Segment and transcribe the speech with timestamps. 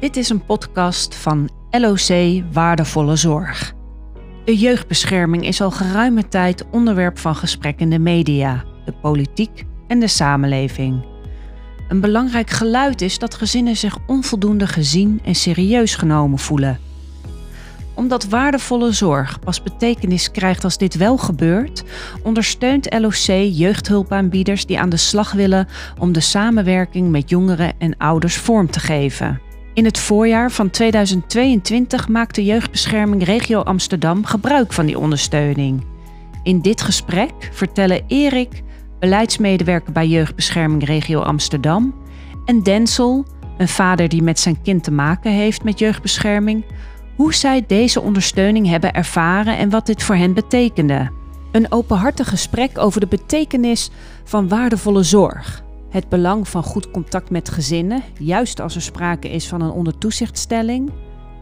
[0.00, 3.74] Dit is een podcast van LOC Waardevolle Zorg.
[4.44, 10.00] De jeugdbescherming is al geruime tijd onderwerp van gesprek in de media, de politiek en
[10.00, 11.04] de samenleving.
[11.88, 16.78] Een belangrijk geluid is dat gezinnen zich onvoldoende gezien en serieus genomen voelen.
[17.94, 21.84] Omdat waardevolle zorg pas betekenis krijgt als dit wel gebeurt,
[22.22, 28.36] ondersteunt LOC jeugdhulpaanbieders die aan de slag willen om de samenwerking met jongeren en ouders
[28.36, 29.48] vorm te geven.
[29.80, 35.84] In het voorjaar van 2022 maakt de Jeugdbescherming Regio Amsterdam gebruik van die ondersteuning.
[36.42, 38.62] In dit gesprek vertellen Erik,
[38.98, 41.94] beleidsmedewerker bij Jeugdbescherming Regio Amsterdam,
[42.44, 43.24] en Denzel,
[43.58, 46.64] een vader die met zijn kind te maken heeft met jeugdbescherming,
[47.16, 51.10] hoe zij deze ondersteuning hebben ervaren en wat dit voor hen betekende.
[51.52, 53.90] Een openhartig gesprek over de betekenis
[54.24, 55.62] van waardevolle zorg.
[55.90, 60.90] Het belang van goed contact met gezinnen, juist als er sprake is van een ondertoezichtstelling.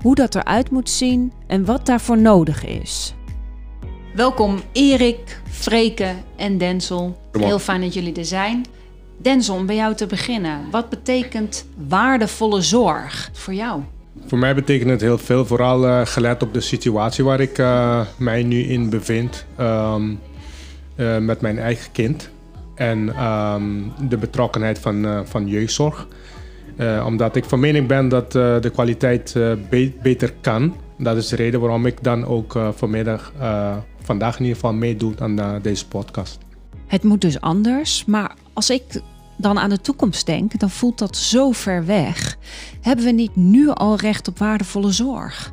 [0.03, 3.15] Hoe dat eruit moet zien en wat daarvoor nodig is.
[4.15, 7.19] Welkom Erik, Freke en Denzel.
[7.33, 8.65] Heel fijn dat jullie er zijn.
[9.17, 10.61] Denzel, om bij jou te beginnen.
[10.71, 13.83] Wat betekent waardevolle zorg voor jou?
[14.27, 18.07] Voor mij betekent het heel veel, vooral uh, gelet op de situatie waar ik uh,
[18.17, 20.21] mij nu in bevind um,
[20.97, 22.31] uh, met mijn eigen kind
[22.79, 26.09] en um, de betrokkenheid van, van jeugdzorg.
[27.05, 29.33] omdat ik van mening ben dat de kwaliteit
[29.71, 30.75] be beter kan.
[30.99, 33.33] Dat is de reden waarom ik dan ook vanmiddag,
[34.03, 36.39] vandaag in ieder geval meedoe aan deze podcast.
[36.87, 38.83] Het moet dus anders, maar als ik
[39.37, 42.37] dan aan de toekomst denk, dan voelt dat zo ver weg.
[42.81, 45.53] Hebben we niet nu al recht op waardevolle zorg?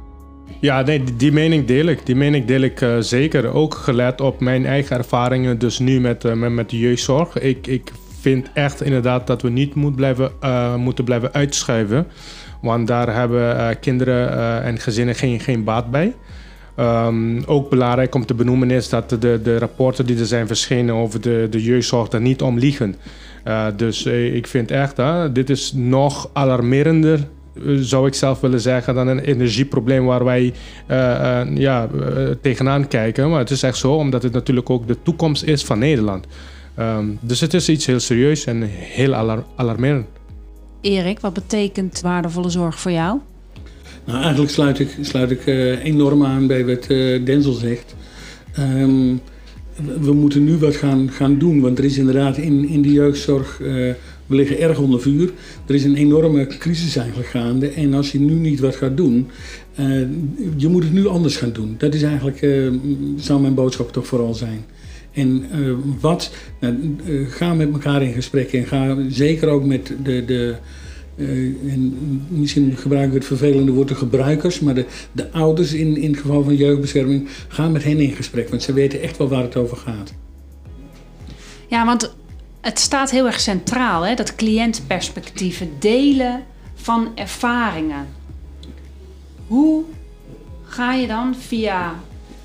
[0.59, 2.05] Ja, nee, die, mening deel ik.
[2.05, 3.53] Die mening deel ik uh, zeker.
[3.53, 7.39] Ook gelet op mijn eigen ervaringen, dus nu met, uh, met, met, de jeugdzorg.
[7.39, 12.07] Ik, ik vind echt inderdaad dat we niet moet blijven, uh, moeten blijven uitschuiven.
[12.61, 16.13] Want daar hebben kinderen en gezinnen geen, geen baat bij.
[16.79, 20.95] Um, ook belangrijk om te benoemen is dat de, de rapporten die er zijn verschenen
[20.95, 22.95] over de, de jeugdzorg daar niet om liegen.
[23.75, 27.28] Dus ik vind echt, uh, dit is nog alarmerender,
[27.79, 30.53] zou ik zelf willen zeggen, dan een energieprobleem waar wij
[31.53, 31.89] ja,
[32.41, 33.29] tegenaan kijken.
[33.29, 36.25] Maar het is echt zo, omdat het natuurlijk ook de toekomst is van Nederland.
[36.79, 40.05] Um, dus het is iets heel serieus en heel alar alarmerend.
[40.81, 43.19] Erik, wat betekent waardevolle zorg voor jou?
[44.05, 45.45] Nou, eigenlijk sluit ik, sluit ik
[45.83, 46.87] enorm aan bij wat
[47.25, 47.95] Denzel zegt.
[48.59, 49.22] Um,
[49.99, 51.61] we moeten nu wat gaan, gaan doen.
[51.61, 53.93] Want er is inderdaad in, in de jeugdzorg, uh,
[54.25, 55.31] we liggen erg onder vuur.
[55.66, 57.68] Er is een enorme crisis eigenlijk gaande.
[57.68, 59.28] En als je nu niet wat gaat doen,
[59.80, 60.08] uh,
[60.58, 61.75] je moet het nu anders gaan doen.
[61.78, 62.72] Dat is eigenlijk, uh,
[63.18, 64.66] zou mijn boodschap toch vooral zijn.
[65.12, 65.44] En
[66.00, 66.96] wat, nou,
[67.28, 70.56] ga met elkaar in gesprek en ga zeker ook met de, de
[71.18, 71.97] en
[72.28, 76.19] misschien gebruik ik het vervelende woord de gebruikers, maar de, de ouders in, in het
[76.19, 79.56] geval van jeugdbescherming, gaan met hen in gesprek, want ze weten echt wel waar het
[79.56, 80.14] over gaat.
[81.68, 82.16] Ja, want
[82.66, 84.14] het staat heel erg centraal, hè?
[84.14, 86.44] dat cliëntperspectief, het delen
[86.76, 88.08] van ervaringen.
[89.48, 89.84] Hoe
[90.64, 91.96] ga je dan via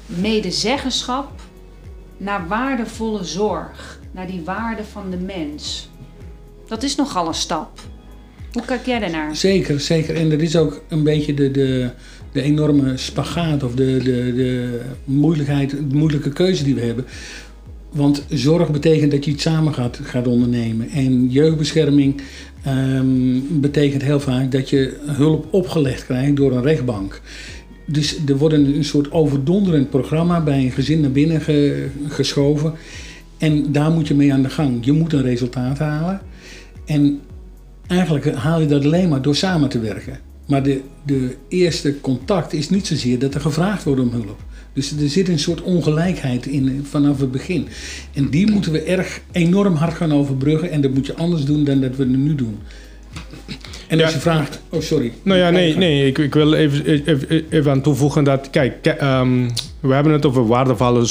[0.06, 1.40] medezeggenschap
[2.16, 5.88] naar waardevolle zorg, naar die waarde van de mens?
[6.66, 7.80] Dat is nogal een stap.
[8.52, 9.36] Hoe kijk jij daarnaar?
[9.36, 10.16] Zeker, zeker.
[10.16, 11.90] En dat is ook een beetje de, de,
[12.32, 17.06] de enorme spagaat of de, de, de moeilijkheid, de moeilijke keuze die we hebben.
[17.92, 20.88] Want zorg betekent dat je iets samen gaat, gaat ondernemen.
[20.88, 22.20] En jeugdbescherming
[22.66, 27.20] um, betekent heel vaak dat je hulp opgelegd krijgt door een rechtbank.
[27.86, 32.72] Dus er wordt een, soort overdonderend programma bij een gezin naar binnen ge, geschoven.
[33.38, 34.84] En daar moet je mee aan de gang.
[34.84, 36.20] Je moet een resultaat halen.
[36.84, 37.20] En
[37.86, 40.18] eigenlijk haal je dat alleen maar door samen te werken.
[40.46, 44.38] Maar de, de eerste contact is niet zozeer dat er gevraagd wordt om hulp.
[44.80, 47.68] Dus er zit een soort ongelijkheid in vanaf het begin.
[48.14, 50.70] En die moeten we erg enorm hard gaan overbruggen.
[50.70, 52.58] En dat moet je anders doen dan dat we het nu doen.
[53.88, 54.60] En als je vraagt...
[54.68, 55.12] Oh, sorry.
[55.22, 58.50] Nou ja, nee, nee ik, ik wil even, even, even aan toevoegen dat...
[58.50, 59.46] Kijk, um,
[59.80, 61.06] we hebben het over waardevolle,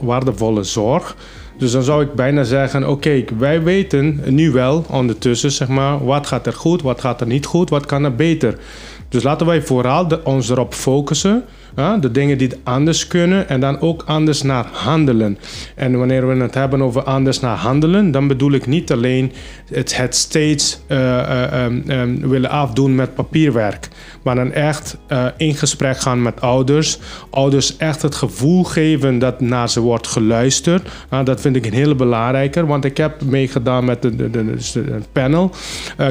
[0.00, 1.16] waardevolle zorg.
[1.58, 6.26] Dus dan zou ik bijna zeggen: oké, wij weten nu wel ondertussen, zeg maar, wat
[6.26, 8.58] gaat er goed, wat gaat er niet goed, wat kan er beter.
[9.08, 13.80] Dus laten wij vooral de, ons erop focussen de dingen die anders kunnen en dan
[13.80, 15.38] ook anders naar handelen.
[15.74, 19.32] En wanneer we het hebben over anders naar handelen, dan bedoel ik niet alleen
[19.72, 23.88] het, het steeds uh, uh, um, willen afdoen met papierwerk,
[24.22, 26.98] maar dan echt uh, in gesprek gaan met ouders.
[27.30, 30.88] Ouders echt het gevoel geven dat naar ze wordt geluisterd.
[31.10, 34.50] Nou, dat vind ik een hele belangrijke, want ik heb meegedaan met de
[35.12, 35.50] panel,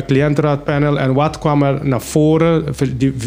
[0.08, 1.00] cliëntenraadpanel.
[1.00, 2.66] En wat kwam er naar voren?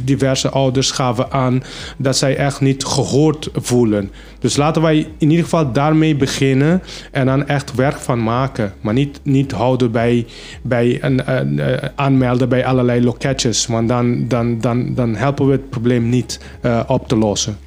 [0.05, 1.63] Diverse ouders gaven aan
[1.97, 4.11] dat zij echt niet gehoord voelen.
[4.39, 8.75] Dus laten wij in ieder geval daarmee beginnen en dan echt werk van maken.
[8.81, 10.27] Maar niet, niet houden bij,
[10.63, 13.67] bij een, een, een aanmelden bij allerlei loketjes.
[13.67, 17.59] Want dan, dan, dan, dan helpen we het probleem niet uh, op te lossen.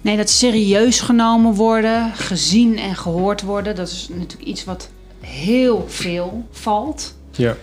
[0.00, 4.88] Nee, dat serieus genomen worden, gezien en gehoord worden, dat is natuurlijk iets wat
[5.20, 7.14] heel veel valt.
[7.30, 7.56] Ja.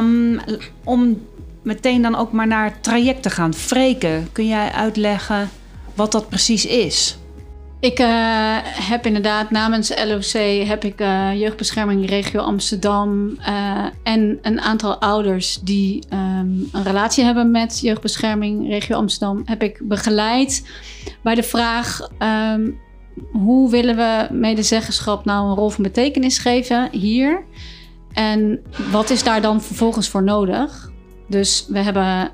[0.00, 0.40] Um,
[0.84, 1.20] om
[1.64, 3.54] meteen dan ook maar naar het traject te gaan.
[3.54, 5.50] Freken, kun jij uitleggen
[5.94, 7.18] wat dat precies is?
[7.80, 14.60] Ik uh, heb inderdaad namens LOC heb ik uh, jeugdbescherming regio Amsterdam uh, en een
[14.60, 20.66] aantal ouders die um, een relatie hebben met jeugdbescherming regio Amsterdam heb ik begeleid
[21.22, 22.80] bij de vraag um,
[23.32, 27.44] hoe willen we medezeggenschap nou een rol van betekenis geven hier
[28.12, 30.92] en wat is daar dan vervolgens voor nodig?
[31.26, 32.30] Dus we hebben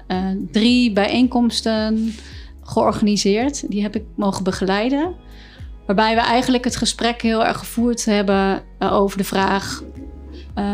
[0.50, 2.14] drie bijeenkomsten
[2.62, 3.70] georganiseerd.
[3.70, 5.14] Die heb ik mogen begeleiden.
[5.87, 9.82] Waarbij we eigenlijk het gesprek heel erg gevoerd hebben uh, over de vraag:
[10.58, 10.64] uh,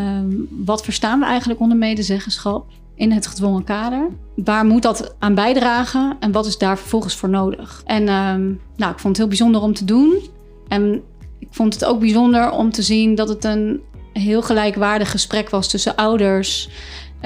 [0.50, 4.08] wat verstaan we eigenlijk onder medezeggenschap in het gedwongen kader?
[4.34, 7.82] Waar moet dat aan bijdragen en wat is daar vervolgens voor nodig?
[7.84, 8.34] En uh,
[8.76, 10.18] nou, ik vond het heel bijzonder om te doen.
[10.68, 11.02] En
[11.38, 13.80] ik vond het ook bijzonder om te zien dat het een
[14.12, 16.68] heel gelijkwaardig gesprek was tussen ouders,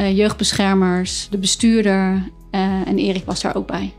[0.08, 3.92] jeugdbeschermers, de bestuurder uh, en Erik was daar ook bij.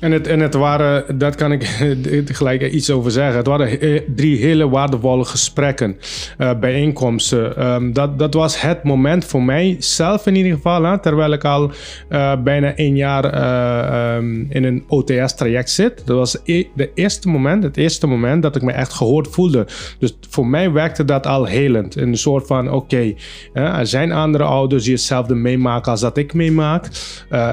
[0.00, 1.64] En het, en het waren, dat kan ik
[2.38, 3.36] gelijk iets over zeggen.
[3.36, 5.96] Het waren drie hele waardevolle gesprekken,
[6.38, 7.66] uh, bijeenkomsten.
[7.66, 10.82] Um, dat, dat was het moment voor mij zelf in ieder geval.
[10.82, 11.70] Hè, terwijl ik al
[12.10, 13.24] uh, bijna een jaar
[14.16, 16.02] um, in een OTS-traject zit.
[16.06, 19.66] Dat was e de eerste moment, het eerste moment dat ik me echt gehoord voelde.
[19.98, 21.96] Dus voor mij werkte dat al helend.
[21.96, 23.14] In een soort van, oké,
[23.52, 26.88] er zijn andere ouders die hetzelfde meemaken als dat ik meemaak.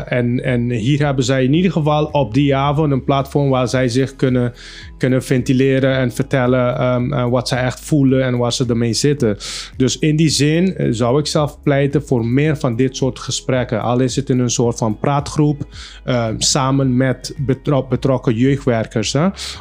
[0.05, 4.54] en, en hier hebben zij in ieder geval op een platform waar zij zich kunnen,
[4.98, 9.38] kunnen ventileren en vertellen um, uh, wat zij echt voelen en waar ze ermee zitten.
[9.78, 13.81] Dus in die zin uh, zou ik zelf pleiten voor meer van dit soort gesprekken.
[13.81, 15.68] Al is het in een soort van praatgroep
[16.06, 19.16] uh, samen met betro betrokken jeugdwerkers.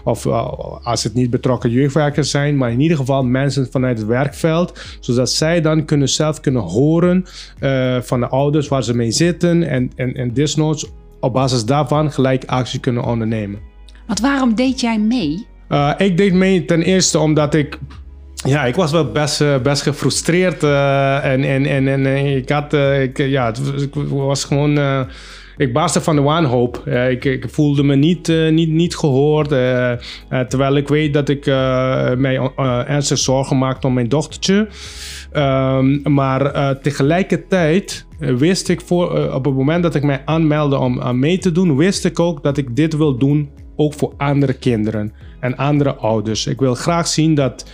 [0.05, 0.53] Of uh,
[0.83, 5.31] als het niet betrokken jeugdwerkers zijn, maar in ieder geval mensen vanuit het werkveld, zodat
[5.31, 7.25] zij dan kunnen zelf kunnen horen
[8.01, 10.87] van de ouders waar ze mee zitten en, en, en desnoods
[11.27, 13.61] op basis daarvan gelijk actie kunnen ondernemen.
[14.07, 15.47] Want waarom deed jij mee?
[15.69, 17.79] Uh, ik deed mee ten eerste omdat ik
[18.35, 20.63] ja, ik was wel best, uh, best gefrustreerd.
[20.63, 22.07] Uh, en, en, en, en
[22.37, 24.79] ik had, ik, ja, het ik was gewoon,
[25.57, 26.87] ik baasde van de wanhoop.
[26.87, 29.49] Ik, ik, voelde me niet, niet, niet gehoord.
[30.49, 31.47] terwijl ik weet dat ik
[32.17, 32.51] mij
[32.87, 34.69] ernstig zorgen maakte om mijn dochtertje.
[35.33, 41.19] Um, maar tegelijkertijd wist ik voor, op het moment dat ik mij aanmeldde om aan
[41.19, 45.13] mee te doen, wist ik ook dat ik dit wil doen ook voor andere kinderen
[45.41, 46.47] en andere ouders.
[46.47, 47.71] Ik wil graag zien dat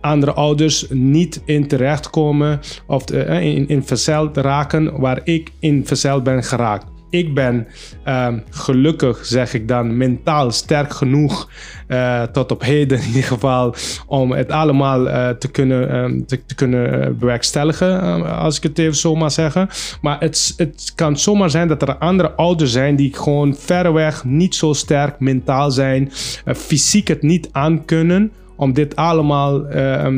[0.00, 6.42] andere ouders niet in terechtkomen of in, in verzeild raken waar ik in verzeild ben
[6.42, 6.95] geraakt.
[7.16, 7.66] Ik ben
[8.08, 11.50] um, gelukkig, zeg ik dan, mentaal sterk genoeg,
[11.88, 13.74] uh, tot op heden in ieder geval,
[14.06, 18.78] om het allemaal uh, te kunnen, um, te, te, kunnen bewerkstelligen, um, als ik het
[18.78, 19.68] even zo maar zeggen.
[20.00, 24.54] Maar het, het kan zomaar zijn dat er andere ouders zijn die gewoon verreweg niet
[24.54, 26.10] zo sterk mentaal zijn,
[26.56, 29.60] fysiek het niet aankunnen om dit allemaal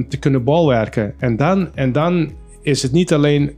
[0.08, 1.14] te kunnen bolwerken.
[1.18, 2.32] En dan, en dan
[2.62, 3.56] is het niet alleen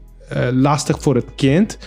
[0.51, 1.77] lastig voor het kind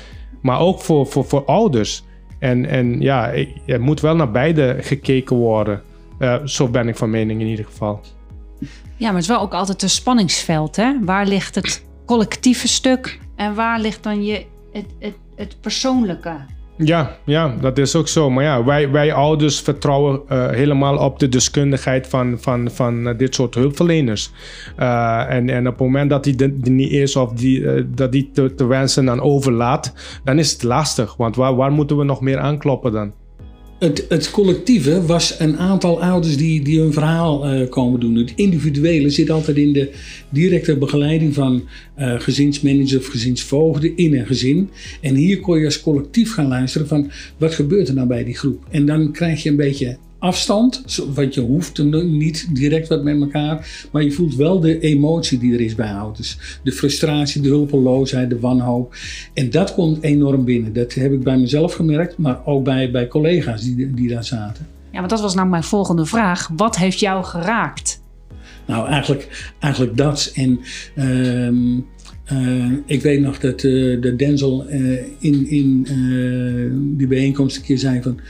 [0.44, 2.04] maar ook voor, voor, voor ouders.
[2.38, 3.32] En, en ja,
[3.66, 5.82] er moet wel naar beide gekeken worden.
[6.18, 8.00] Uh, zo ben ik van mening in ieder geval.
[8.96, 10.76] Ja, maar het is wel ook altijd een spanningsveld.
[10.76, 11.04] Hè?
[11.04, 16.36] Waar ligt het collectieve stuk en waar ligt dan je, het, het, het persoonlijke?
[16.76, 18.30] Ja, ja, dat is ook zo.
[18.30, 23.18] Maar ja, wij, wij ouders vertrouwen uh, helemaal op de deskundigheid van, van, van uh,
[23.18, 24.30] dit soort hulpverleners.
[24.78, 28.30] Uh, en, en op het moment dat die er niet is of die, dat die
[28.32, 31.16] te, te wensen dan overlaat, dan is het lastig.
[31.16, 33.12] Want waar, waar moeten we nog meer aankloppen dan?
[34.08, 38.14] Het, collectieve was een aantal ouders die, die hun verhaal uh, komen doen.
[38.14, 39.90] Het individuele zit altijd in de
[40.30, 41.62] directe begeleiding van
[41.98, 44.70] uh, gezinsmanager of gezinsvoogden in een gezin.
[45.00, 48.36] En hier kon je als collectief gaan luisteren van wat gebeurt er nou bij die
[48.36, 48.64] groep.
[48.70, 53.86] En dan krijg je een beetje afstand, want je hoeft niet direct wat met elkaar,
[53.92, 56.58] maar je voelt wel de emotie die er is bij ouders.
[56.62, 58.94] De frustratie, de hulpeloosheid, de wanhoop.
[59.34, 60.72] En dat komt enorm binnen.
[60.72, 64.66] Dat heb ik bij mezelf gemerkt, maar ook bij, bij collega's die, die daar zaten.
[64.90, 66.50] Ja, want dat was nou mijn volgende vraag.
[66.56, 68.02] Wat heeft jou geraakt?
[68.66, 70.32] Nou, eigenlijk, eigenlijk dat.
[70.34, 70.60] En
[70.94, 71.48] uh,
[72.32, 75.86] uh, ik weet nog dat, uh, dat Denzel uh, in, in
[76.96, 78.20] die bijeenkomst een keer zei van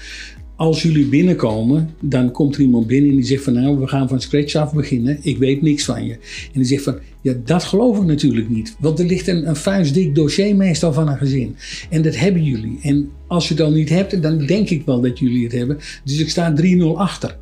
[0.57, 4.09] als jullie binnenkomen, dan komt er iemand binnen en die zegt van nou, we gaan
[4.09, 5.19] van scratch af beginnen.
[5.23, 6.13] Ik weet niks van je.
[6.13, 8.77] En die zegt van, ja, dat geloof ik natuurlijk niet.
[8.79, 11.57] Want er ligt een, een vuistdik dossier meestal van een gezin.
[11.91, 12.79] En dat hebben jullie.
[12.83, 15.79] En als je het dan niet hebt, dan denk ik wel dat jullie het hebben.
[16.05, 16.63] Dus ik sta 3-0
[16.95, 17.39] achter.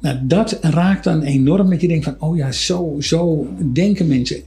[0.00, 4.42] Nou, dat raakt dan enorm dat je denkt van, oh ja, zo, zo denken mensen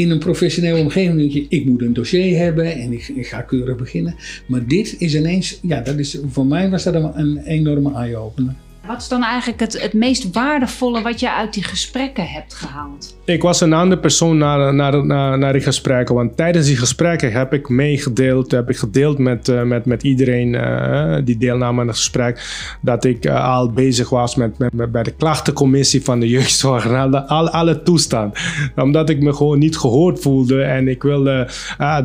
[0.00, 3.76] in een professionele omgeving denk je, ik moet een dossier hebben en ik, ga keurig
[3.76, 4.14] beginnen.
[4.46, 8.54] Maar dit is ineens, ja, dat is, voor mij was dat een, een enorme eye-opener.
[8.86, 13.16] Wat is dan eigenlijk het, het meest waardevolle wat je uit die gesprekken hebt gehaald?
[13.24, 16.14] Ik was een andere persoon naar, naar, naar, naar die gesprekken.
[16.14, 20.52] Want tijdens die gesprekken heb ik meegedeeld, heb ik gedeeld met, uh, met, met iedereen
[20.52, 22.42] uh, die deelnam aan het gesprek,
[22.80, 27.26] dat ik uh, al bezig was met, met, bij de klachtencommissie van de jeugdzorg en
[27.26, 28.38] alle, toestand.
[28.76, 31.48] Omdat ik me gewoon niet gehoord voelde en ik wilde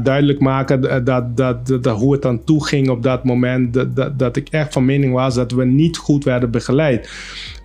[0.03, 3.73] duidelijk maken dat, dat, dat, dat, hoe het dan toeging op dat moment.
[3.73, 7.09] Dat, dat, dat ik echt van mening was dat we niet goed werden begeleid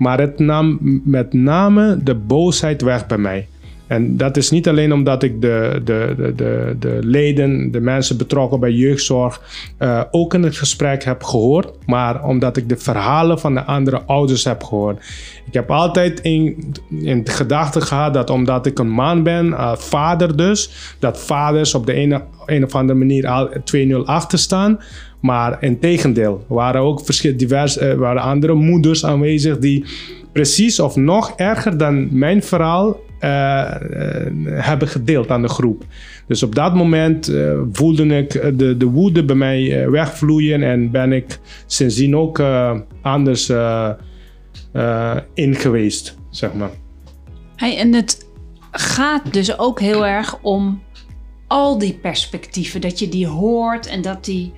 [0.01, 3.49] maar het nam met name de boosheid weg bij mij.
[3.87, 8.17] En dat is niet alleen omdat ik de, de, de, de, de leden, de mensen
[8.17, 9.41] betrokken bij jeugdzorg,
[9.79, 14.03] uh, ook in het gesprek heb gehoord, maar omdat ik de verhalen van de andere
[14.03, 14.99] ouders heb gehoord.
[15.47, 20.37] Ik heb altijd in, in gedachten gehad dat omdat ik een man ben, uh, vader
[20.37, 24.81] dus, dat vaders op de ene, een of andere manier al 2-0 achter staan.
[25.21, 29.85] Maar in tegendeel, waren ook divers, uh, waren andere moeders aanwezig die
[30.33, 33.65] precies of nog erger dan mijn verhaal uh,
[34.45, 35.85] hebben gedeeld aan de groep.
[36.27, 37.33] Dus op dat moment
[37.73, 42.43] voelde ik de, de woede bij mij wegvloeien en ben ik sindsdien ook
[43.03, 43.53] anders
[45.35, 46.71] in geweest, zeg maar.
[47.57, 48.29] Hey, en het
[48.71, 50.83] gaat dus ook heel erg om
[51.47, 54.53] al die perspectieven, dat je die hoort en dat die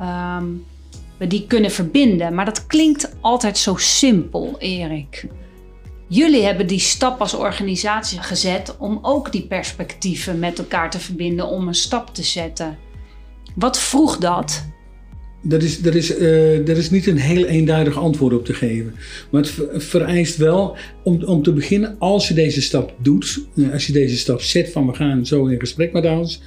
[0.00, 0.64] um,
[1.16, 2.34] we die kunnen verbinden.
[2.34, 5.26] Maar dat klinkt altijd zo simpel, Erik.
[6.08, 11.46] Jullie hebben die stap als organisatie gezet om ook die perspectieven met elkaar te verbinden,
[11.46, 12.78] om een stap te zetten.
[13.54, 14.64] Wat vroeg dat?
[15.46, 18.94] Dat is, dat is, uh, is niet een heel eenduidig antwoord op te geven.
[19.30, 23.86] Maar het vereist wel, om, om te beginnen, als je deze stap doet, eh, als
[23.86, 26.40] je deze stap zet van we gaan zo in gesprek met ouders,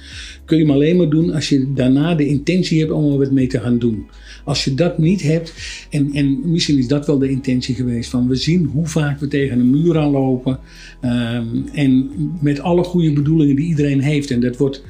[0.44, 3.30] kun je hem alleen maar doen als je daarna de intentie hebt om er wat
[3.30, 4.06] mee te gaan doen.
[4.44, 5.52] Als je dat niet hebt,
[5.90, 9.28] en, en misschien is dat wel de intentie geweest, van we zien hoe vaak we
[9.28, 10.58] tegen een muur aanlopen.
[11.04, 14.82] Um, en met alle goede bedoelingen die iedereen heeft, en dat wordt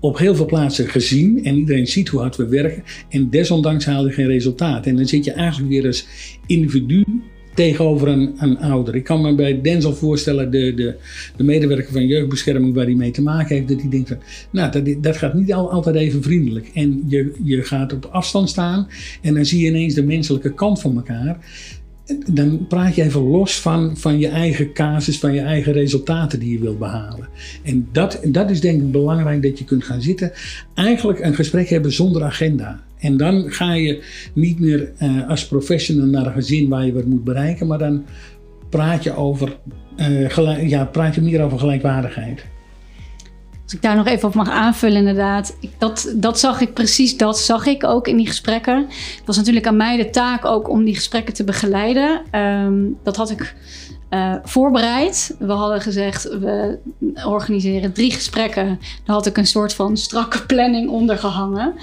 [0.00, 2.82] op heel veel plaatsen gezien en iedereen ziet hoe hard we werken.
[3.08, 4.86] En desondanks haal je geen resultaat.
[4.86, 6.06] En dan zit je eigenlijk weer als
[6.46, 7.04] individu
[7.58, 8.94] tegenover een, een ouder.
[8.94, 10.96] Ik kan me bij Denzel voorstellen, de, de,
[11.36, 14.18] de medewerker van jeugdbescherming waar hij mee te maken heeft, dat hij denkt van,
[14.50, 16.70] nou, dat, dat gaat niet altijd even vriendelijk.
[16.74, 18.88] En je, je gaat op afstand staan
[19.22, 21.38] en dan zie je ineens de menselijke kant van elkaar
[22.26, 26.52] dan praat je even los van, van je eigen casus, van je eigen resultaten die
[26.52, 27.28] je wilt behalen.
[27.62, 30.32] En dat, dat is denk ik belangrijk dat je kunt gaan zitten.
[30.74, 32.82] Eigenlijk een gesprek hebben zonder agenda.
[32.98, 34.02] En dan ga je
[34.34, 38.04] niet meer uh, als professional naar een gezin waar je wat moet bereiken, maar dan
[38.68, 39.56] praat je, over,
[39.96, 42.44] uh, ja, praat je meer over gelijkwaardigheid.
[43.68, 45.56] Als ik daar nog even op mag aanvullen, inderdaad.
[45.78, 48.76] Dat, dat zag ik precies, dat zag ik ook in die gesprekken.
[49.16, 52.22] Het was natuurlijk aan mij de taak ook om die gesprekken te begeleiden.
[52.32, 53.54] Um, dat had ik
[54.10, 55.34] uh, voorbereid.
[55.38, 56.78] We hadden gezegd, we
[57.26, 58.66] organiseren drie gesprekken.
[59.04, 61.74] Daar had ik een soort van strakke planning onder gehangen.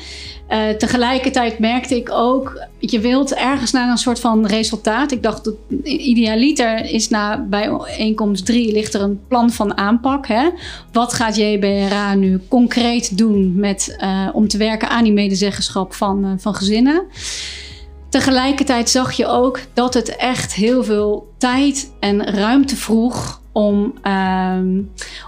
[0.50, 5.12] Uh, tegelijkertijd merkte ik ook, je wilt ergens naar een soort van resultaat.
[5.12, 5.52] Ik dacht,
[5.84, 10.28] idealiter is na bijeenkomst drie ligt er een plan van aanpak.
[10.28, 10.50] Hè?
[10.92, 16.36] Wat gaat JBRA nu concreet doen met, uh, om te werken aan die medezeggenschap van,
[16.40, 17.04] van gezinnen?
[18.16, 24.82] Tegelijkertijd zag je ook dat het echt heel veel tijd en ruimte vroeg om, ehm,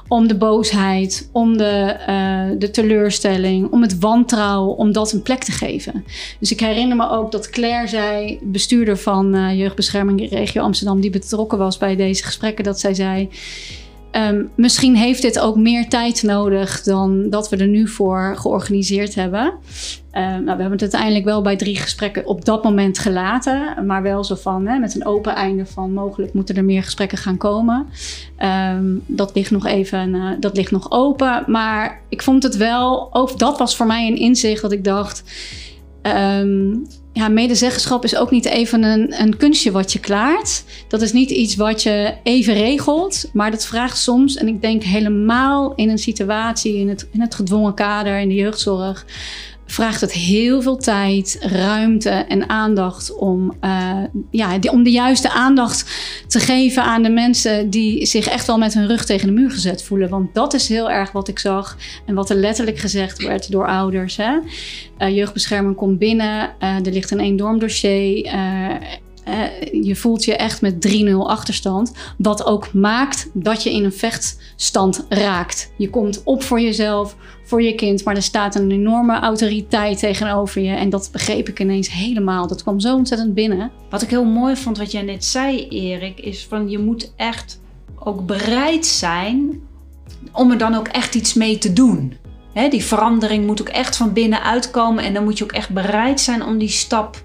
[0.08, 5.44] om de boosheid, om de, uh, de teleurstelling, om het wantrouwen, om dat een plek
[5.44, 6.06] te geven.
[6.40, 11.10] Dus ik herinner me ook dat Claire zei, bestuurder van uh, Jeugdbescherming Regio Amsterdam, die
[11.10, 13.30] betrokken was bij deze gesprekken, dat zij zei.
[14.12, 19.16] Um, misschien heeft dit ook meer tijd nodig dan dat we er nu voor georganiseerd
[19.16, 19.44] hebben.
[19.46, 19.54] Um,
[20.22, 23.86] nou, we hebben het uiteindelijk wel bij drie gesprekken op dat moment gelaten.
[23.86, 27.18] Maar wel zo van hè, met een open einde van mogelijk moeten er meer gesprekken
[27.18, 27.88] gaan komen.
[28.74, 31.44] Um, dat, ligt nog even, uh, dat ligt nog open.
[31.48, 35.24] Maar ik vond het wel, ook dat was voor mij een inzicht dat ik dacht
[37.18, 40.64] ja, medezeggenschap is ook niet even een, een kunstje wat je klaart.
[40.88, 44.84] Dat is niet iets wat je even regelt, maar dat vraagt soms, en ik denk
[44.84, 49.06] helemaal in een situatie, in het, in het gedwongen kader, in de jeugdzorg,
[49.68, 55.86] vraagt het heel veel tijd, ruimte en aandacht om, uh, ja, om de juiste aandacht
[56.28, 59.52] te geven aan de mensen die zich echt wel met hun rug tegen de muur
[59.52, 60.10] gezet voelen.
[60.10, 63.68] Want dat is heel erg wat ik zag en wat er letterlijk gezegd werd door
[63.68, 64.18] ouders.
[64.18, 64.38] Hè?
[65.00, 68.26] Uh, jeugdbescherming komt binnen, uh, er ligt een enorm dossier
[69.72, 71.92] je voelt je echt met 3-0 achterstand.
[72.18, 75.72] Wat ook maakt dat je in een vechtstand raakt.
[75.78, 80.62] Je komt op voor jezelf, voor je kind, maar er staat een enorme autoriteit tegenover
[80.62, 80.76] je.
[80.76, 82.48] En dat begreep ik ineens helemaal.
[82.48, 83.72] Dat kwam zo ontzettend binnen.
[83.90, 87.60] Wat ik heel mooi vond, wat jij net zei, Erik, is van je moet echt
[88.00, 89.62] ook bereid zijn
[90.32, 92.18] om er dan ook echt iets mee te doen.
[92.70, 96.20] die verandering moet ook echt van binnenuit komen en dan moet je ook echt bereid
[96.20, 97.24] zijn om die stap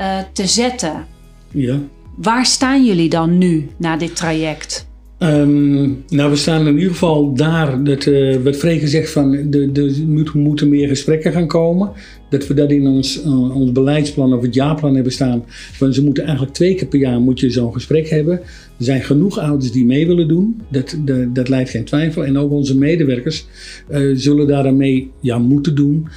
[0.00, 1.06] uh, te zetten.
[1.54, 1.80] Ja.
[2.16, 4.92] Waar staan jullie dan nu na dit traject?
[5.18, 9.72] Um, nou, we staan in ieder geval daar, dat, uh, wat Freke zegt van, de,
[9.72, 11.90] de, moeten meer gesprekken gaan komen.
[12.30, 15.44] Dat we dat in ons, uh, ons beleidsplan of het jaarplan hebben staan.
[15.72, 18.40] Van ze moeten eigenlijk twee keer per jaar moet je zo'n gesprek hebben.
[18.78, 22.24] Er zijn genoeg ouders die mee willen doen, dat, dat, dat leidt geen twijfel.
[22.24, 23.46] En ook onze medewerkers
[23.90, 26.08] uh, zullen daar mee ja, moeten doen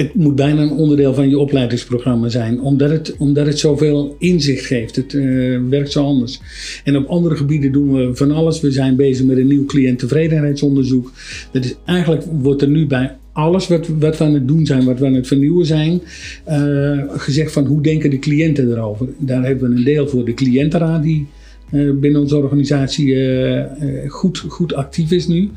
[0.00, 4.66] het moet bijna een onderdeel van je opleidingsprogramma zijn, omdat het, omdat het zoveel inzicht
[4.66, 4.96] geeft.
[4.96, 6.40] Het uh, werkt zo anders.
[6.84, 8.60] En op andere gebieden doen we van alles.
[8.60, 11.12] We zijn bezig met een nieuw cliënttevredenheidsonderzoek.
[11.52, 14.84] Dat is eigenlijk wordt er nu bij alles wat, wat we aan het doen zijn,
[14.84, 16.00] wat we aan het vernieuwen zijn,
[16.48, 19.08] uh, gezegd van hoe denken de cliënten erover.
[19.18, 21.26] Daar hebben we een deel voor de cliëntenraad die
[21.70, 23.62] binnen onze organisatie uh,
[24.08, 25.50] goed, goed actief is nu.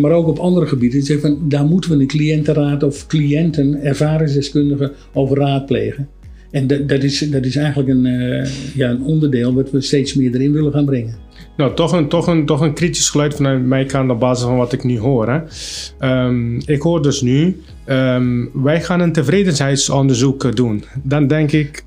[0.00, 1.20] maar ook op andere gebieden.
[1.20, 6.08] Van, daar moeten we een cliëntenraad of cliënten, ervaringsdeskundigen over raadplegen.
[6.50, 8.04] En dat, dat, is, dat is eigenlijk een,
[8.74, 11.24] ja, een onderdeel wat we steeds meer erin willen gaan brengen.
[11.56, 14.56] Nou, toch een, toch, een, toch een kritisch geluid vanuit mijn kant op basis van
[14.56, 15.28] wat ik nu hoor.
[15.28, 15.40] Hè.
[16.26, 20.84] Um, ik hoor dus nu, um, wij gaan een tevredenheidsonderzoek doen.
[21.02, 21.84] Dan denk ik,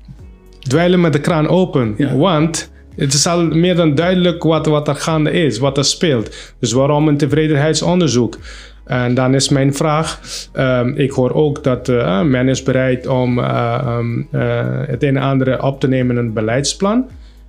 [0.58, 1.94] dweilen met de kraan open.
[1.96, 2.16] Ja.
[2.16, 6.36] Want het is al meer dan duidelijk wat, wat er gaande is, wat er speelt.
[6.60, 8.38] Dus waarom een tevredenheidsonderzoek?
[8.84, 10.20] En dan is mijn vraag,
[10.56, 14.40] um, ik hoor ook dat uh, men is bereid om um, uh,
[14.86, 17.08] het een en andere op te nemen in een beleidsplan.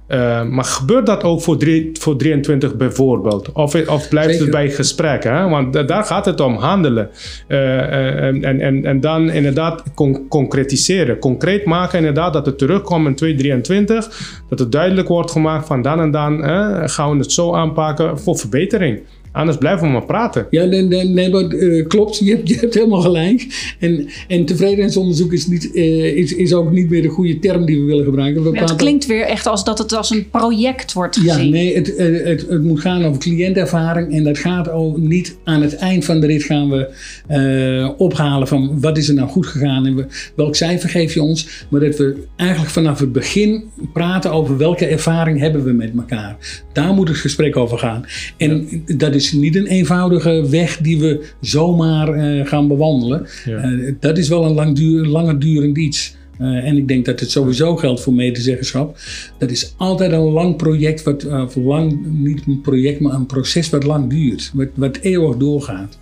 [0.10, 3.52] Uh, maar gebeurt dat ook voor, drie, voor 23 bijvoorbeeld?
[3.52, 4.46] Of, of blijft Zeker.
[4.46, 5.36] het bij gesprekken?
[5.36, 5.50] Hè?
[5.50, 7.10] Want daar gaat het om, handelen.
[7.48, 11.20] Uh, en, en, en dan inderdaad con concretiseren.
[11.20, 14.40] Concreet maken inderdaad dat het terugkomt in 2023.
[14.50, 16.44] Dat het duidelijk wordt gemaakt van dan en dan
[16.90, 19.02] gaan we het zo aanpakken voor verbetering.
[19.40, 20.48] Anders blijven we maar praten.
[20.50, 22.18] Ja, nee, nee, nee maar, uh, klopt.
[22.18, 23.48] Je hebt, je hebt helemaal gelijk.
[23.80, 27.80] En, en tevredenheidsonderzoek is, niet, uh, is, is ook niet meer de goede term die
[27.80, 28.44] we willen gebruiken.
[28.44, 31.46] We ja, het klinkt weer echt als dat het als een project wordt gezien.
[31.46, 34.14] Ja, nee, het, het, het, het moet gaan over cliëntervaring.
[34.14, 36.90] En dat gaat ook niet aan het eind van de rit gaan we
[37.30, 41.22] uh, ophalen van wat is er nou goed gegaan en we, welk cijfer geef je
[41.22, 41.66] ons.
[41.70, 46.64] Maar dat we eigenlijk vanaf het begin praten over welke ervaring hebben we met elkaar.
[46.74, 48.06] Daar moet het gesprek over gaan.
[48.38, 48.96] En ja.
[48.96, 53.28] dat is niet een eenvoudige weg die we zomaar uh, gaan bewandelen.
[53.46, 53.64] Ja.
[53.64, 56.18] Uh, dat is wel een langduur, langer durend iets.
[56.42, 58.98] Uh, en ik denk dat het sowieso geldt voor medezeggenschap.
[59.38, 63.70] Dat is altijd een lang project, wat, uh, lang, niet een project, maar een proces
[63.70, 64.52] wat lang duurt.
[64.54, 66.00] Wat, wat eeuwig doorgaat.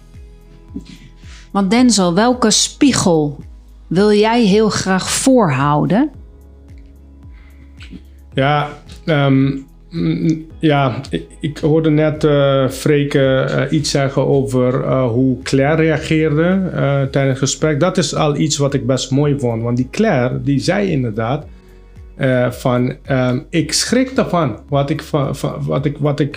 [1.51, 3.39] Want Denzel, welke spiegel
[3.87, 6.09] wil jij heel graag voorhouden?
[8.33, 8.69] Ja,
[9.05, 9.65] um,
[10.59, 11.01] ja,
[11.39, 16.69] ik, hoorde net uh, Freke uh, iets zeggen over uh, hoe Claire reageerde
[17.11, 17.79] tijdens het gesprek.
[17.79, 19.63] Dat is al iets wat ik best mooi vond.
[19.63, 21.45] Want die Claire, die zei inderdaad
[22.49, 22.95] van...
[23.11, 26.35] Um, ik schrik ervan wat ik, van, van wat ik, wat ik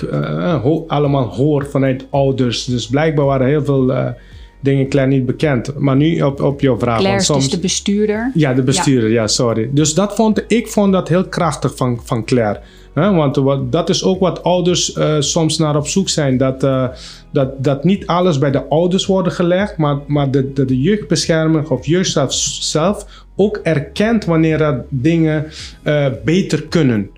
[0.62, 2.64] ho allemaal hoor vanuit ouders.
[2.64, 4.14] Dus blijkbaar waren heel veel
[4.60, 5.78] dingen Claire niet bekend.
[5.78, 6.98] Maar nu op, op jouw vraag.
[6.98, 8.30] Claire is soms, dus de bestuurder.
[8.34, 9.26] ja, de bestuurder, ja.
[9.26, 9.70] sorry.
[9.72, 12.60] Dus dat vond ik vond dat heel krachtig van, van Claire.
[12.92, 13.38] Want
[13.72, 16.36] dat is ook wat ouders eh, soms naar op zoek zijn.
[16.36, 16.88] Dat, eh,
[17.32, 21.70] dat, dat niet alles bij de ouders wordt gelegd, maar, maar de, de, de jeugdbeschermer
[21.70, 25.46] of jeugdstaf zelf ook erkent wanneer er dingen
[25.82, 27.10] eh, beter kunnen.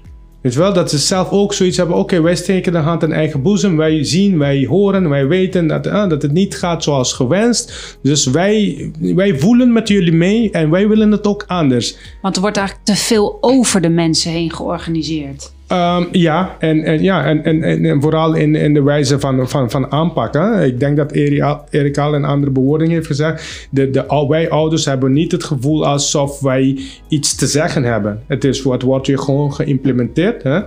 [0.43, 1.97] Weet wel, dat ze zelf ook zoiets hebben.
[1.97, 3.77] Oké, wij steken de hand in eigen boezem.
[3.77, 7.97] Wij zien, wij horen, wij weten dat, dat het niet gaat zoals gewenst.
[8.03, 11.97] Dus wij, wij voelen met jullie mee en wij willen het ook anders.
[12.23, 15.53] Want er wordt eigenlijk te veel over de mensen heen georganiseerd.
[15.73, 19.93] Ehm, ja, en, en, ja en, en, vooral in, in de wijze van, van, van
[19.93, 20.67] aanpakken.
[20.67, 23.69] Ik denk dat Erik al- een andere bewoording heeft gezegd.
[23.71, 28.23] De, de, wij ouders hebben niet het gevoel alsof wij iets te zeggen hebben.
[28.27, 30.43] Het is wat wordt je gewoon geïmplementeerd.
[30.43, 30.61] Hè?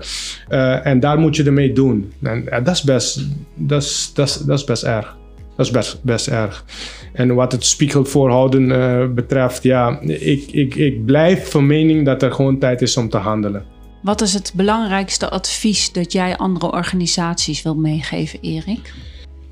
[0.48, 2.12] Eh, en daar moet je ermee doen.
[2.24, 5.18] En dat is best, dat is, dat dat is best erg.
[5.56, 6.66] Dat is best, best erg.
[7.14, 12.32] En wat het spiegelvoorhouden eh betreft, ja, ik, ik, ik blijf van mening dat er
[12.32, 13.75] gewoon tijd is om te handelen.
[14.06, 18.94] Wat is het belangrijkste advies dat jij andere organisaties wil meegeven, Erik?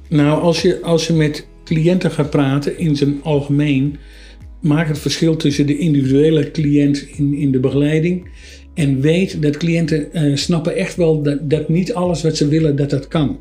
[0.10, 3.98] Nou, als je, als je met cliënten gaat praten in zijn algemeen,
[4.62, 8.28] maak het verschil tussen de individuele cliënt in, in de begeleiding
[8.74, 12.76] en weet dat cliënten eh, snappen echt wel dat, dat niet alles wat ze willen,
[12.76, 13.40] dat dat kan.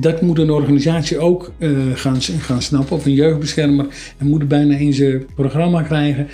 [0.00, 3.86] Dat moet een organisatie ook eh, gaan, gaan snappen, of een jeugdbeschermer,
[4.18, 6.28] en moet bijna in zijn programma krijgen.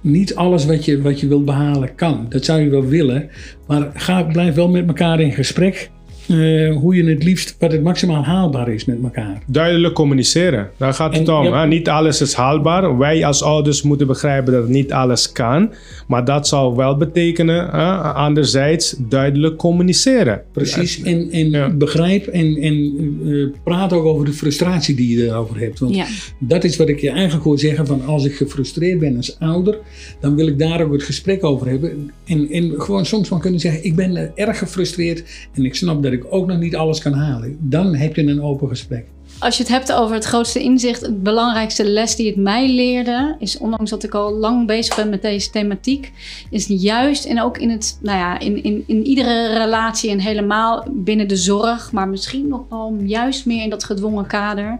[0.00, 2.26] Niet alles wat je, wat je wilt behalen kan.
[2.28, 3.30] Dat zou je wel willen,
[3.66, 5.90] maar ga, blijf wel met elkaar in gesprek.
[6.28, 9.42] Eh, hoe je het liefst, wat het maximaal haalbaar is met elkaar.
[9.46, 10.70] duidelijk communiceren.
[10.76, 11.44] Daar gaat het En, om.
[11.44, 11.60] ja.
[11.60, 11.66] hè.
[11.66, 12.98] Niet alles is haalbaar.
[12.98, 15.72] Wij als ouders moeten begrijpen dat niet alles kan.
[16.06, 20.42] Maar dat zou wel betekenen, hè, anderzijds, duidelijk communiceren.
[20.52, 21.70] Precies, en, en Ja.
[21.70, 22.94] begrijp en, en
[23.26, 25.78] eh, praat ook over de frustratie die je erover hebt.
[25.78, 26.06] Want Ja.
[26.38, 29.78] dat is wat ik je eigenlijk hoor zeggen: van als ik gefrustreerd ben als ouder,
[30.20, 32.10] dan wil ik daar ook het gesprek over hebben.
[32.26, 35.22] En, en gewoon soms van kunnen zeggen: Ik ben erg gefrustreerd
[35.54, 37.56] en ik snap dat ik ook nog niet alles kan halen.
[37.60, 39.06] Dan heb je een open gesprek.
[39.40, 43.36] Als je het hebt over het grootste inzicht, het belangrijkste les die het mij leerde,
[43.38, 46.12] is ondanks dat ik al lang bezig ben met deze thematiek,
[46.50, 50.86] is juist en ook in het, nou ja, in, in, in iedere relatie en helemaal
[50.90, 54.78] binnen de zorg, maar misschien nog wel juist meer in dat gedwongen kader,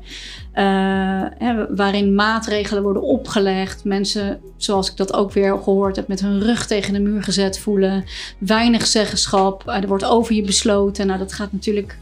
[0.53, 0.65] eh,
[1.39, 6.41] hè, waarin maatregelen worden opgelegd, mensen, zoals ik dat ook weer gehoord heb, met hun
[6.41, 8.05] rug tegen de muur gezet voelen,
[8.39, 11.07] weinig zeggenschap, er wordt over je besloten.
[11.07, 11.99] Nou, dat gaat natuurlijk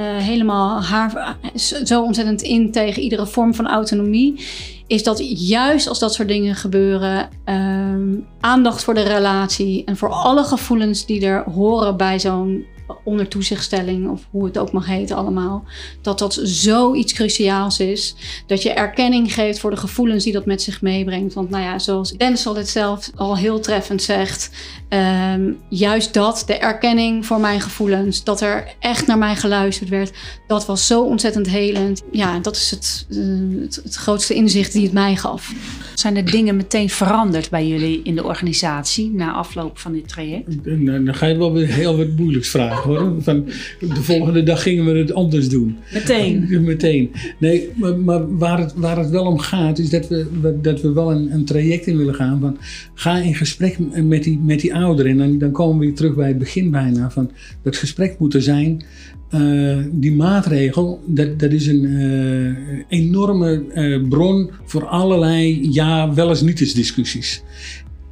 [0.00, 1.36] eh, helemaal haar,
[1.84, 4.46] zo ontzettend in tegen iedere vorm van autonomie.
[4.86, 10.08] Is dat juist als dat soort dingen gebeuren, ehm, aandacht voor de relatie en voor
[10.08, 12.66] alle gevoelens die er horen bij zo'n
[13.04, 15.64] onder toezichtstelling of hoe het ook mag heten allemaal,
[16.02, 18.14] dat dat zoiets cruciaals is.
[18.46, 21.34] Dat je erkenning geeft voor de gevoelens die dat met zich meebrengt.
[21.34, 24.50] Want nou ja, zoals Dennis al het zelf al heel treffend zegt,
[24.88, 30.12] ehm, juist dat, de erkenning voor mijn gevoelens, dat er echt naar mij geluisterd werd,
[30.46, 32.02] dat was zo ontzettend helend.
[32.12, 33.18] Ja, dat is het, eh,
[33.60, 35.52] het, het grootste inzicht die het mij gaf.
[35.94, 40.64] Zijn er dingen meteen veranderd bij jullie in de organisatie na afloop van dit traject?
[40.64, 42.79] Dan, dan ga je wel weer heel wat moeilijks vragen
[43.18, 43.44] Van,
[43.80, 45.76] de volgende dag gingen we het anders doen.
[45.92, 46.46] Meteen.
[46.48, 47.10] Ja, Meteen.
[47.38, 50.92] Nee, maar, maar waar, het, waar het wel om gaat, is dat we, dat we
[50.92, 52.40] wel een, een traject in willen gaan.
[52.40, 52.56] Van,
[52.94, 55.10] ga in gesprek met die, met die ouderen.
[55.12, 57.10] En dan, dan komen we weer terug bij het begin bijna.
[57.10, 57.30] Van,
[57.62, 58.84] dat gesprek moet er zijn.
[59.30, 66.28] eh, die maatregel, dat, dat is een eh, enorme eh, bron voor allerlei ja, wel
[66.28, 67.42] eens niet eens discussies.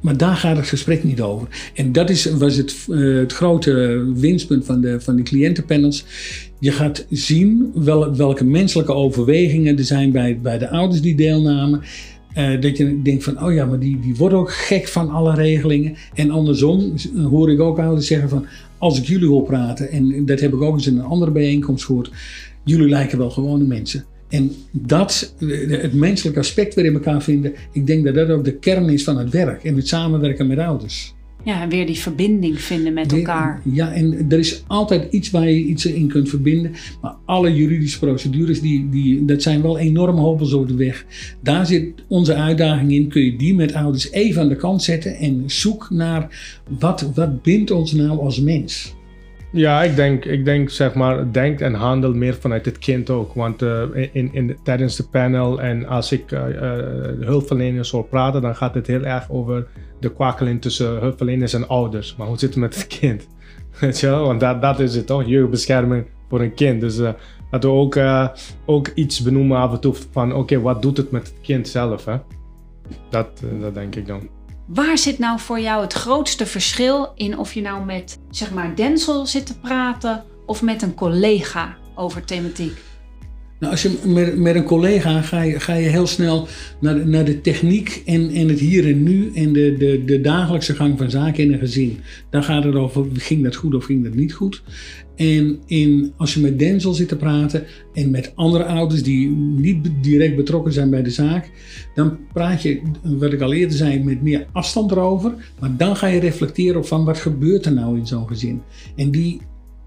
[0.01, 1.47] Maar daar gaat het gesprek niet over.
[1.73, 6.05] En dat is, was het, eh, het grote winstpunt van de, van de cliëntenpanels.
[6.59, 11.81] Je gaat zien wel, welke menselijke overwegingen er zijn bij, bij de ouders die deelnamen.
[12.33, 15.35] Eh, dat je denkt van, oh ja, maar die, die worden ook gek van alle
[15.35, 15.95] regelingen.
[16.13, 18.45] En andersom hoor ik ook ouders zeggen van,
[18.77, 21.85] als ik jullie hoor praten, en dat heb ik ook eens in een andere bijeenkomst
[21.85, 22.11] gehoord,
[22.63, 24.05] jullie lijken wel gewone mensen.
[24.29, 25.35] En dat,
[25.67, 29.03] het menselijke aspect weer in elkaar vinden, ik denk dat dat ook de kern is
[29.03, 31.13] van het werk en het samenwerken met ouders.
[31.43, 33.61] Ja, weer die verbinding vinden met elkaar.
[33.71, 36.71] Ja, en er is altijd iets waar je iets in kunt verbinden.
[37.01, 41.05] Maar alle juridische procedures, die, die, dat zijn wel enorme hobbels op de weg.
[41.43, 43.07] Daar zit onze uitdaging in.
[43.07, 46.27] Kun je die met ouders even aan de kant zetten en zoek naar
[46.79, 48.97] wat, wat bindt ons nou als mens?
[49.51, 53.33] Ja, ik denk, ik denk zeg maar, denk en handel meer vanuit het kind ook.
[53.33, 53.81] Want eh,
[54.11, 56.85] in, in, tijdens de panel en als ik eh, eh,
[57.19, 59.67] hulpverleners hoor praten, dan gaat het heel erg over
[59.99, 62.15] de kwakkeling tussen hulpverleners en ouders.
[62.15, 63.27] Maar hoe zit het met het kind?
[63.79, 64.25] Weet je wel?
[64.25, 66.81] Want dat, dat is het toch, jeugdbescherming voor een kind.
[66.81, 66.95] Dus
[67.51, 67.99] Dat we ook,
[68.65, 72.05] ook iets benoemen af en toe van oké, wat doet het met het kind zelf?
[72.05, 72.17] Hè?
[73.09, 74.38] Dat, dat denk ik dan.
[74.73, 78.75] Waar zit nou voor jou het grootste verschil in of je nou met zeg maar
[78.75, 82.77] Denzel zit te praten of met een collega over thematiek?
[83.59, 86.47] Nou, als je met, met een collega ga je, ga je heel snel
[86.79, 90.21] naar de, naar de techniek en, en het hier en nu en de, de, de
[90.21, 91.99] dagelijkse gang van zaken in een gezin.
[92.29, 94.63] Dan gaat het over, ging dat goed of ging dat niet goed?
[95.19, 99.89] En in, als je met Denzel zit te praten en met andere ouders die niet
[100.01, 101.51] direct betrokken zijn bij de zaak,
[101.95, 105.33] dan praat je, wat ik al eerder zei, met meer afstand erover.
[105.59, 108.61] Maar dan ga je reflecteren op van wat gebeurt er nou in zo'n gezin.
[108.95, 109.41] En die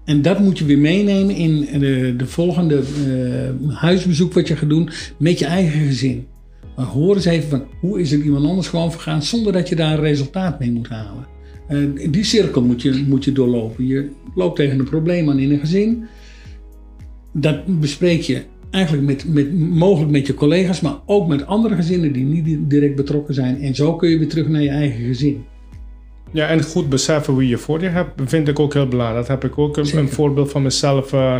[0.05, 4.69] en dat moet je weer meenemen in de, de volgende uh, huisbezoek wat je gaat
[4.69, 6.27] doen met je eigen gezin.
[6.75, 9.75] Maar hoor eens even van hoe is het iemand anders gewoon vergaan zonder dat je
[9.75, 11.32] daar een resultaat mee moet halen.
[11.73, 13.87] Uh, die cirkel moet je, moet je doorlopen.
[13.87, 16.05] Je loopt tegen een probleem aan in een gezin.
[17.33, 22.11] Dat bespreek je eigenlijk met, met, mogelijk met je collega's, maar ook met andere gezinnen
[22.11, 23.61] die niet direct betrokken zijn.
[23.61, 25.43] En zo kun je weer terug naar je eigen gezin.
[26.31, 29.27] Ja, en goed beseffen wie je voor je hebt, vind ik ook heel belangrijk.
[29.27, 31.37] Dat heb ik ook een, een voorbeeld van mezelf uh,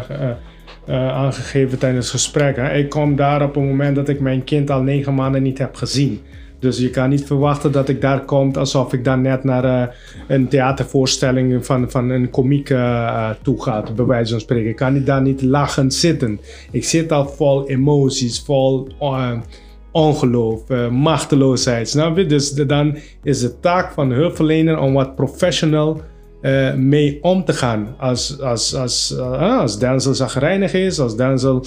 [0.90, 2.56] uh, aangegeven tijdens het gesprek.
[2.56, 2.74] Hè.
[2.74, 5.76] Ik kom daar op het moment dat ik mijn kind al negen maanden niet heb
[5.76, 6.20] gezien.
[6.64, 9.94] Dus je kan niet verwachten dat ik daar kom alsof ik dan net naar uh,
[10.28, 14.70] een theatervoorstelling van, van een komiek uh, toe ga, bij wijze van spreken.
[14.70, 16.40] Ik kan daar niet lachend zitten.
[16.72, 18.88] Ik zit al vol emoties, vol
[19.92, 21.90] ongeloof, uh, machteloosheid.
[21.90, 22.26] Snap je?
[22.26, 26.02] Dus dan is het taak van de hulpverlener om wat professional
[26.44, 27.96] uh, mee om te gaan.
[27.98, 31.66] Als, als, als, uh, als Denzel zagrijnig is, als Denzel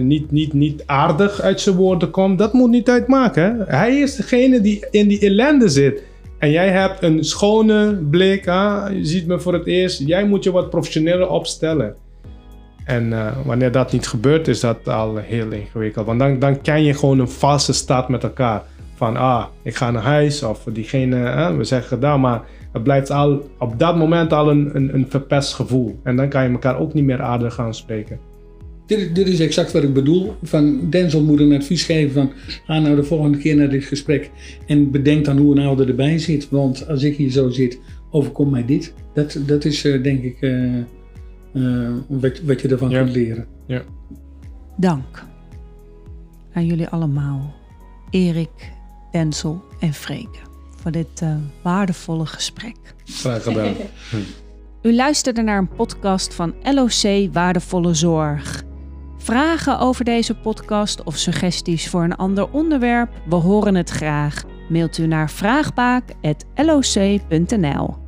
[0.00, 3.64] niet, niet, niet aardig uit zijn woorden komt, dat moet niet uitmaken.
[3.66, 6.02] Hij is degene die in die ellende zit.
[6.38, 10.02] En jij hebt een schone blik, je ziet me voor het eerst.
[10.06, 11.94] Jij moet je wat professioneler opstellen.
[12.84, 16.06] En wanneer dat niet gebeurt, is dat al heel ingewikkeld.
[16.06, 18.62] Want dan, dan ken je gewoon een valse staat met elkaar.
[19.02, 20.42] Van, ah, ik ga naar huis.
[20.42, 22.20] Of diegene, eh, we zeggen gedaan.
[22.20, 25.98] Maar het blijft al op dat moment al een, een, een verpest gevoel.
[26.02, 28.18] En dan kan je elkaar ook niet meer aardig gaan spreken.
[28.86, 30.34] Dit, dit, is exact wat ik bedoel.
[30.42, 32.32] Van Denzel moet een advies geven van
[32.66, 34.30] ga nou de volgende keer naar dit gesprek
[34.66, 36.48] en bedenk dan hoe een ouder erbij zit.
[36.48, 38.94] Want als ik hier zo zit, overkomt mij dit.
[39.14, 40.74] Dat, dat is uh, denk ik uh,
[41.52, 43.02] uh, wat, wat je ervan Ja.
[43.02, 43.46] kunt leren.
[43.66, 43.82] Ja.
[44.76, 45.24] Dank
[46.52, 47.54] aan jullie allemaal,
[48.10, 48.72] Erik,
[49.12, 50.38] Denzel en Freke,
[50.76, 52.76] voor dit eh, waardevolle gesprek.
[53.04, 53.74] Graag gedaan.
[54.82, 58.62] U luisterde naar een podcast van LOC Waardevolle Zorg.
[59.18, 63.10] Vragen over deze podcast of suggesties voor een ander onderwerp?
[63.28, 64.44] We horen het graag.
[64.68, 68.01] Mailt u naar vraagbaak.loc.nl.